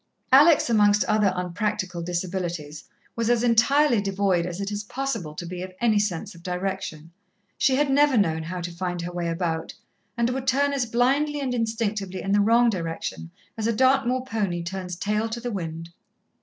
[0.31, 5.61] Alex, amongst other unpractical disabilities, was as entirely devoid as it is possible to be
[5.61, 7.11] of any sense of direction.
[7.55, 9.75] She had never known how to find her way about,
[10.17, 14.63] and would turn as blindly and instinctively in the wrong direction as a Dartmoor pony
[14.63, 15.91] turns tail to the wind.